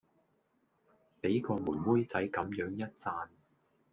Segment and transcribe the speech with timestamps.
[1.21, 3.27] 俾個妹妹仔咁樣一讚